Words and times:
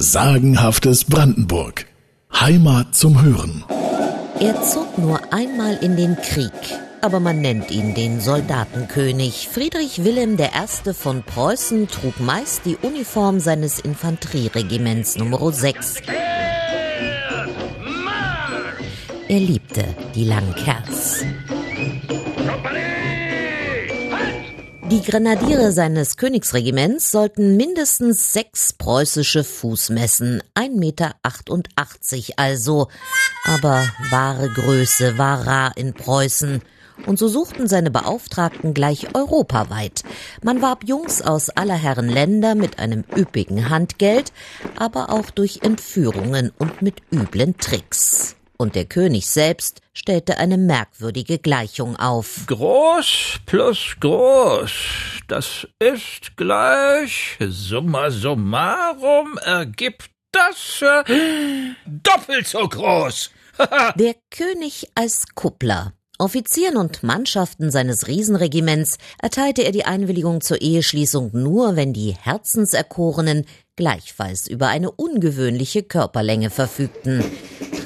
Sagenhaftes 0.00 1.06
Brandenburg. 1.06 1.86
Heimat 2.32 2.94
zum 2.94 3.20
Hören. 3.20 3.64
Er 4.38 4.62
zog 4.62 4.96
nur 4.96 5.20
einmal 5.32 5.74
in 5.78 5.96
den 5.96 6.14
Krieg, 6.14 6.52
aber 7.00 7.18
man 7.18 7.40
nennt 7.40 7.72
ihn 7.72 7.96
den 7.96 8.20
Soldatenkönig. 8.20 9.48
Friedrich 9.48 10.04
Wilhelm 10.04 10.36
I. 10.38 10.92
von 10.94 11.24
Preußen 11.24 11.88
trug 11.88 12.20
meist 12.20 12.60
die 12.64 12.76
Uniform 12.76 13.40
seines 13.40 13.80
Infanterieregiments 13.80 15.16
Nr. 15.16 15.52
6. 15.52 15.96
Er 19.28 19.40
liebte 19.40 19.84
die 20.14 20.24
langen 20.26 20.54
Kerls. 20.54 21.24
Die 24.90 25.02
Grenadiere 25.02 25.70
seines 25.72 26.16
Königsregiments 26.16 27.10
sollten 27.10 27.58
mindestens 27.58 28.32
sechs 28.32 28.72
preußische 28.72 29.44
Fuß 29.44 29.90
messen, 29.90 30.42
1,88 30.54 30.70
Meter 30.78 31.14
also. 32.36 32.88
Aber 33.44 33.86
wahre 34.08 34.48
Größe 34.48 35.18
war 35.18 35.46
rar 35.46 35.72
in 35.76 35.92
Preußen. 35.92 36.62
Und 37.04 37.18
so 37.18 37.28
suchten 37.28 37.68
seine 37.68 37.90
Beauftragten 37.90 38.72
gleich 38.72 39.14
europaweit. 39.14 40.04
Man 40.42 40.62
warb 40.62 40.88
Jungs 40.88 41.20
aus 41.20 41.50
aller 41.50 41.76
Herren 41.76 42.08
Länder 42.08 42.54
mit 42.54 42.78
einem 42.78 43.04
üppigen 43.14 43.68
Handgeld, 43.68 44.32
aber 44.76 45.10
auch 45.10 45.28
durch 45.28 45.60
Entführungen 45.62 46.50
und 46.58 46.80
mit 46.80 47.02
üblen 47.12 47.58
Tricks 47.58 48.37
und 48.58 48.74
der 48.74 48.84
König 48.84 49.26
selbst 49.26 49.80
stellte 49.94 50.38
eine 50.38 50.58
merkwürdige 50.58 51.38
Gleichung 51.38 51.96
auf. 51.96 52.44
Groß 52.46 53.38
plus 53.46 53.96
groß, 54.00 54.72
das 55.28 55.66
ist 55.78 56.36
gleich 56.36 57.38
summa 57.40 58.10
summarum 58.10 59.38
ergibt 59.38 60.10
das 60.32 60.82
äh, 60.82 61.04
doppelt 61.86 62.46
so 62.46 62.68
groß. 62.68 63.30
der 63.96 64.14
König 64.30 64.88
als 64.94 65.24
Kuppler. 65.34 65.92
Offizieren 66.20 66.76
und 66.76 67.04
Mannschaften 67.04 67.70
seines 67.70 68.08
Riesenregiments 68.08 68.98
erteilte 69.22 69.62
er 69.62 69.70
die 69.70 69.84
Einwilligung 69.84 70.40
zur 70.40 70.60
Eheschließung 70.60 71.30
nur, 71.32 71.76
wenn 71.76 71.92
die 71.92 72.10
Herzenserkorenen 72.12 73.46
gleichfalls 73.76 74.48
über 74.48 74.66
eine 74.66 74.90
ungewöhnliche 74.90 75.84
Körperlänge 75.84 76.50
verfügten 76.50 77.24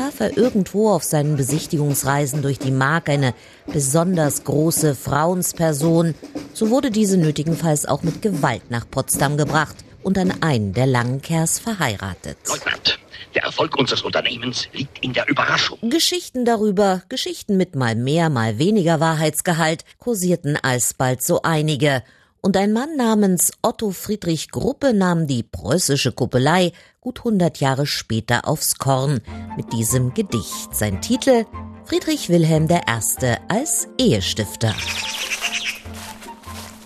traf 0.03 0.19
er 0.19 0.37
irgendwo 0.37 0.91
auf 0.91 1.05
seinen 1.05 1.37
Besichtigungsreisen 1.37 2.43
durch 2.43 2.59
die 2.59 2.73
Mark 2.73 3.09
eine 3.09 3.35
besonders 3.73 4.43
große 4.43 4.97
Frauensperson, 4.97 6.17
so 6.53 6.71
wurde 6.71 6.91
diese 6.91 7.17
nötigenfalls 7.17 7.87
auch 7.87 8.03
mit 8.03 8.21
Gewalt 8.21 8.69
nach 8.69 8.91
Potsdam 8.91 9.37
gebracht 9.37 9.77
und 10.03 10.19
an 10.19 10.43
einen 10.43 10.73
der 10.73 10.87
Langenkers 10.87 11.61
verheiratet. 11.61 12.37
Leutnant, 12.49 12.99
der 13.37 13.45
Erfolg 13.45 13.77
unseres 13.79 14.03
Unternehmens 14.03 14.67
liegt 14.73 15.05
in 15.05 15.13
der 15.13 15.29
Überraschung. 15.29 15.79
Geschichten 15.89 16.45
darüber, 16.45 17.03
Geschichten 17.09 17.57
mit 17.57 17.77
mal 17.77 17.95
mehr, 17.95 18.29
mal 18.29 18.59
weniger 18.59 18.99
Wahrheitsgehalt, 18.99 19.85
kursierten 19.99 20.59
alsbald 20.61 21.23
so 21.23 21.43
einige, 21.43 22.03
und 22.43 22.57
ein 22.57 22.73
Mann 22.73 22.97
namens 22.97 23.53
Otto 23.63 23.93
Friedrich 23.93 24.51
Gruppe 24.51 24.93
nahm 24.93 25.27
die 25.27 25.45
preußische 25.45 26.13
Kuppelei 26.13 26.73
gut 27.01 27.25
hundert 27.25 27.61
Jahre 27.61 27.87
später 27.87 28.47
aufs 28.47 28.77
Korn 28.77 29.21
mit 29.57 29.73
diesem 29.73 30.13
Gedicht. 30.13 30.75
Sein 30.75 31.01
Titel 31.01 31.47
Friedrich 31.85 32.29
Wilhelm 32.29 32.69
I. 32.69 33.37
als 33.49 33.89
Ehestifter. 33.97 34.75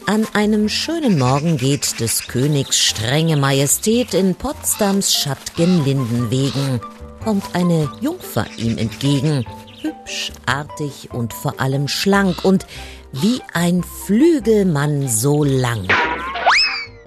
An 0.07 0.27
einem 0.35 0.69
schönen 0.69 1.19
Morgen 1.19 1.57
geht 1.57 2.01
des 2.01 2.29
Königs 2.29 2.79
strenge 2.79 3.37
Majestät 3.37 4.15
in 4.15 4.35
Potsdams 4.35 5.13
schattgen 5.13 5.85
Lindenwegen. 5.85 6.81
Kommt 7.25 7.55
eine 7.55 7.91
Jungfer 8.01 8.47
ihm 8.57 8.79
entgegen, 8.79 9.45
hübsch, 10.07 10.33
artig 10.47 11.11
und 11.13 11.35
vor 11.35 11.61
allem 11.61 11.89
schlank 11.89 12.45
und 12.45 12.67
wie 13.13 13.41
ein 13.53 13.83
Flügelmann 13.83 15.09
so 15.09 15.43
lang. 15.45 15.89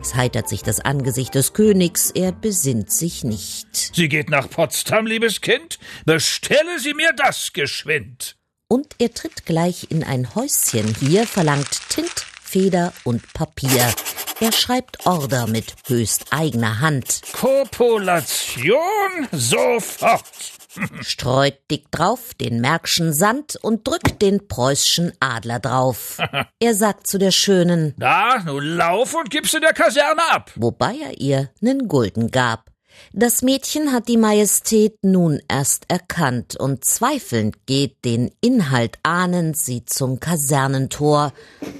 Es 0.01 0.15
heitert 0.15 0.47
sich 0.47 0.63
das 0.63 0.79
Angesicht 0.79 1.35
des 1.35 1.53
Königs, 1.53 2.11
er 2.11 2.31
besinnt 2.31 2.91
sich 2.91 3.23
nicht. 3.23 3.95
Sie 3.95 4.07
geht 4.07 4.29
nach 4.29 4.49
Potsdam, 4.49 5.05
liebes 5.05 5.41
Kind, 5.41 5.77
bestelle 6.05 6.79
sie 6.79 6.93
mir 6.93 7.11
das 7.13 7.53
geschwind. 7.53 8.35
Und 8.69 8.95
er 8.99 9.13
tritt 9.13 9.45
gleich 9.45 9.87
in 9.89 10.03
ein 10.03 10.35
Häuschen 10.35 10.95
hier, 10.99 11.25
verlangt 11.25 11.89
Tint, 11.89 12.25
Feder 12.41 12.93
und 13.03 13.33
Papier. 13.33 13.93
Er 14.39 14.51
schreibt 14.51 15.05
Order 15.05 15.47
mit 15.47 15.75
höchst 15.87 16.27
eigener 16.31 16.79
Hand. 16.79 17.21
Kopulation 17.33 19.27
sofort 19.31 20.58
streut 21.01 21.57
dick 21.71 21.91
drauf 21.91 22.33
den 22.33 22.61
Märkschen 22.61 23.13
Sand 23.13 23.57
und 23.61 23.87
drückt 23.87 24.21
den 24.21 24.47
preußschen 24.47 25.13
Adler 25.19 25.59
drauf. 25.59 26.17
er 26.59 26.73
sagt 26.75 27.07
zu 27.07 27.17
der 27.17 27.31
Schönen, 27.31 27.93
Da, 27.97 28.41
nun 28.45 28.63
lauf 28.63 29.15
und 29.15 29.29
gib's 29.29 29.53
in 29.53 29.61
der 29.61 29.73
Kaserne 29.73 30.21
ab. 30.31 30.51
Wobei 30.55 30.95
er 30.95 31.19
ihr 31.19 31.49
nen 31.59 31.87
Gulden 31.87 32.31
gab. 32.31 32.69
Das 33.13 33.41
Mädchen 33.41 33.91
hat 33.93 34.07
die 34.07 34.17
Majestät 34.17 34.97
nun 35.03 35.39
erst 35.47 35.85
erkannt 35.87 36.57
und 36.57 36.85
zweifelnd 36.85 37.65
geht, 37.65 38.03
den 38.03 38.31
Inhalt 38.41 38.99
ahnend, 39.03 39.57
sie 39.57 39.85
zum 39.85 40.19
Kasernentor 40.19 41.33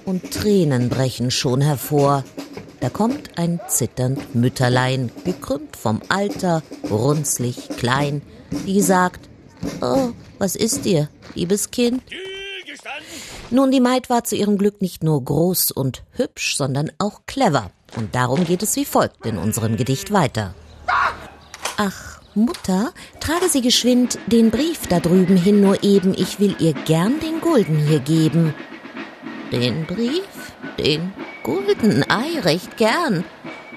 und 0.05 0.31
Tränen 0.31 0.89
brechen 0.89 1.29
schon 1.29 1.61
hervor. 1.61 2.23
Da 2.81 2.89
kommt 2.89 3.37
ein 3.37 3.59
zitternd 3.67 4.35
Mütterlein, 4.35 5.11
gekrümmt 5.25 5.75
vom 5.75 6.01
Alter, 6.07 6.63
runzlig, 6.89 7.69
klein, 7.77 8.21
die 8.65 8.81
sagt, 8.81 9.29
Oh, 9.81 10.11
was 10.37 10.55
ist 10.55 10.85
dir, 10.85 11.09
liebes 11.35 11.71
Kind? 11.71 12.01
Nun, 13.51 13.71
die 13.71 13.81
Maid 13.81 14.09
war 14.09 14.23
zu 14.23 14.35
ihrem 14.35 14.57
Glück 14.57 14.81
nicht 14.81 15.03
nur 15.03 15.23
groß 15.23 15.71
und 15.71 16.03
hübsch, 16.11 16.55
sondern 16.55 16.91
auch 16.97 17.21
clever. 17.25 17.71
Und 17.97 18.15
darum 18.15 18.45
geht 18.45 18.63
es 18.63 18.75
wie 18.75 18.85
folgt 18.85 19.25
in 19.25 19.37
unserem 19.37 19.75
Gedicht 19.75 20.13
weiter. 20.13 20.53
Ach, 21.77 22.21
Mutter, 22.35 22.93
trage 23.19 23.49
Sie 23.49 23.61
geschwind 23.61 24.19
den 24.27 24.51
Brief 24.51 24.87
da 24.87 24.99
drüben 24.99 25.35
hin 25.35 25.61
nur 25.61 25.83
eben, 25.83 26.13
ich 26.13 26.39
will 26.39 26.55
ihr 26.59 26.73
gern 26.73 27.19
den 27.19 27.41
Gulden 27.41 27.77
hier 27.77 27.99
geben. 27.99 28.53
Den 29.51 29.85
Brief? 29.85 30.23
Den 30.77 31.11
Gulden? 31.49 32.05
Ei, 32.11 32.39
recht 32.41 32.77
gern. 32.77 33.25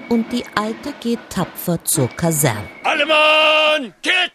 Und 0.07 0.31
die 0.31 0.45
Alte 0.53 0.93
geht 0.99 1.17
tapfer 1.31 1.83
zur 1.83 2.07
Kaserne. 2.07 2.69
Alle 2.83 3.03
Mann, 3.03 3.95
geht! 4.03 4.31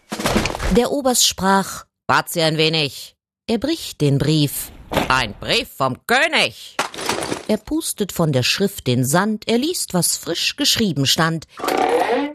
Der 0.77 0.91
Oberst 0.91 1.25
sprach, 1.25 1.85
wart 2.09 2.31
Sie 2.31 2.43
ein 2.43 2.57
wenig. 2.57 3.15
Er 3.47 3.59
bricht 3.59 4.01
den 4.01 4.19
Brief. 4.19 4.73
Ein 5.09 5.35
Brief 5.39 5.69
vom 5.69 6.05
König. 6.09 6.77
Er 7.47 7.59
pustet 7.59 8.11
von 8.11 8.33
der 8.33 8.43
Schrift 8.43 8.89
den 8.89 9.05
Sand, 9.05 9.47
er 9.47 9.59
liest, 9.59 9.95
was 9.95 10.17
frisch 10.17 10.57
geschrieben 10.57 11.07
stand, 11.07 11.47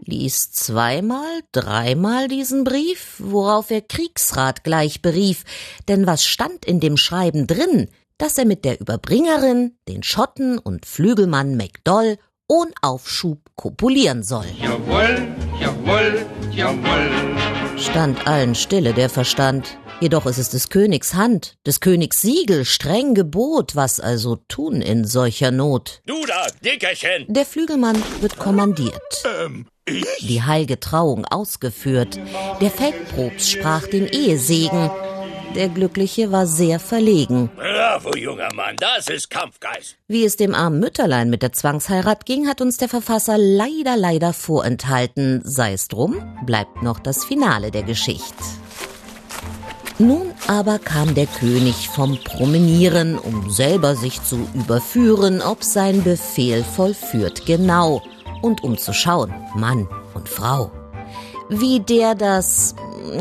liest 0.06 0.56
zweimal, 0.56 1.42
dreimal 1.52 2.30
diesen 2.30 2.64
Brief, 2.64 3.16
worauf 3.18 3.72
er 3.72 3.82
Kriegsrat 3.82 4.64
gleich 4.64 5.02
berief, 5.02 5.44
denn 5.90 6.08
was 6.08 6.26
stand 6.26 6.64
in 6.66 6.80
dem 6.80 6.96
Schreiben 6.96 7.46
drin, 7.46 7.90
dass 8.24 8.38
er 8.38 8.46
mit 8.46 8.64
der 8.64 8.80
Überbringerin, 8.80 9.76
den 9.90 10.02
Schotten 10.02 10.58
und 10.58 10.86
Flügelmann 10.86 11.58
MacDoll 11.58 12.18
ohn 12.48 12.72
Aufschub 12.82 13.40
kopulieren 13.58 14.24
soll. 14.24 14.46
Jawohl, 14.62 15.28
jawohl, 15.60 16.26
jawohl. 16.54 17.10
Stand 17.78 18.26
allen 18.26 18.56
stille 18.56 18.94
der 18.94 19.10
Verstand. 19.10 19.78
Jedoch 20.00 20.26
ist 20.26 20.38
es 20.38 20.50
des 20.50 20.70
Königs 20.70 21.16
Hand, 21.16 21.58
des 21.68 21.82
Königs 21.82 22.22
Siegel, 22.22 22.64
streng 22.64 23.14
Gebot, 23.14 23.76
was 23.76 24.00
also 24.00 24.38
tun 24.48 24.82
in 24.82 25.04
solcher 25.04 25.52
Not. 25.52 26.02
Du 26.06 26.26
da, 26.26 26.48
Dickerchen! 26.64 27.26
Der 27.28 27.46
Flügelmann 27.46 28.02
wird 28.22 28.38
kommandiert. 28.40 29.24
Ähm, 29.46 29.66
ich? 29.84 30.06
Die 30.22 30.42
heilige 30.42 30.80
Trauung 30.80 31.26
ausgeführt. 31.26 32.18
Der 32.62 32.72
Feldprobst 32.72 33.52
sprach 33.52 33.86
den 33.86 34.08
Ehesegen. 34.08 34.90
Der 35.56 35.70
Glückliche 35.70 36.32
war 36.32 36.48
sehr 36.48 36.80
verlegen. 36.80 37.52
Bravo, 37.84 38.16
junger 38.16 38.48
Mann, 38.54 38.78
das 38.78 39.10
ist 39.10 39.30
Kampfgeist. 39.30 39.98
Wie 40.08 40.24
es 40.24 40.38
dem 40.38 40.56
armen 40.56 40.80
Mütterlein 40.80 41.30
mit 41.30 41.42
der 41.42 41.52
Zwangsheirat 41.52 42.26
ging, 42.26 42.48
hat 42.48 42.62
uns 42.62 42.78
der 42.78 42.88
Verfasser 42.88 43.38
leider, 43.38 43.98
leider 43.98 44.32
vorenthalten. 44.32 45.42
Sei 45.44 45.74
es 45.74 45.90
drum, 45.90 46.16
bleibt 46.46 46.82
noch 46.82 46.98
das 47.00 47.26
Finale 47.26 47.72
der 47.72 47.84
Geschichte. 47.84 48.42
Nun 50.00 50.34
aber 50.48 50.80
kam 50.80 51.14
der 51.14 51.28
König 51.28 51.90
vom 51.90 52.18
Promenieren, 52.24 53.20
um 53.20 53.50
selber 53.50 53.98
sich 53.98 54.24
zu 54.24 54.48
überführen, 54.54 55.42
ob 55.42 55.62
sein 55.62 56.04
Befehl 56.04 56.64
vollführt 56.64 57.46
genau, 57.46 58.02
und 58.42 58.64
um 58.64 58.78
zu 58.78 58.94
schauen, 58.94 59.34
Mann 59.56 59.90
und 60.14 60.30
Frau. 60.30 60.72
Wie 61.60 61.80
der 61.80 62.16
das 62.16 62.76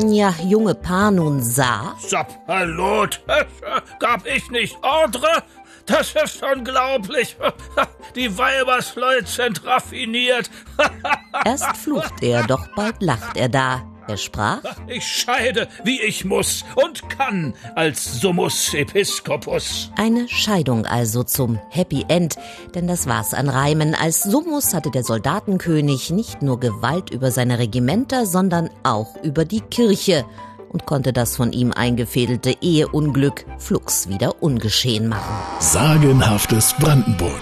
ja, 0.06 0.34
junge 0.42 0.74
Paar 0.74 1.10
nun 1.10 1.42
sah. 1.42 1.96
Sapperlot, 1.98 3.22
gab 3.98 4.26
ich 4.26 4.50
nicht 4.50 4.76
Ordre? 4.82 5.42
das 5.86 6.14
ist 6.14 6.42
unglaublich. 6.42 7.36
Die 8.16 8.36
Weibersleut 8.36 9.28
sind 9.28 9.64
raffiniert. 9.64 10.50
Erst 11.44 11.76
flucht 11.76 12.22
er, 12.22 12.46
doch 12.46 12.66
bald 12.74 13.02
lacht 13.02 13.36
er 13.36 13.48
da. 13.48 13.91
Er 14.08 14.16
sprach, 14.16 14.62
Ich 14.88 15.06
scheide, 15.06 15.68
wie 15.84 16.00
ich 16.00 16.24
muss 16.24 16.64
und 16.74 17.08
kann, 17.08 17.54
als 17.74 18.20
Summus 18.20 18.74
Episcopus. 18.74 19.90
Eine 19.96 20.28
Scheidung 20.28 20.86
also 20.86 21.22
zum 21.22 21.58
Happy 21.70 22.04
End, 22.08 22.36
denn 22.74 22.86
das 22.86 23.06
war's 23.06 23.34
an 23.34 23.48
Reimen. 23.48 23.94
Als 23.94 24.22
Summus 24.22 24.74
hatte 24.74 24.90
der 24.90 25.04
Soldatenkönig 25.04 26.10
nicht 26.10 26.42
nur 26.42 26.58
Gewalt 26.60 27.10
über 27.10 27.30
seine 27.30 27.58
Regimenter, 27.58 28.26
sondern 28.26 28.70
auch 28.82 29.16
über 29.22 29.44
die 29.44 29.60
Kirche 29.60 30.24
und 30.68 30.86
konnte 30.86 31.12
das 31.12 31.36
von 31.36 31.52
ihm 31.52 31.72
eingefädelte 31.72 32.56
Eheunglück 32.60 33.44
flugs 33.58 34.08
wieder 34.08 34.42
ungeschehen 34.42 35.08
machen. 35.08 35.34
Sagenhaftes 35.60 36.74
Brandenburg. 36.78 37.40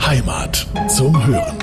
Heimat 0.00 0.66
zum 0.88 1.26
Hören. 1.26 1.56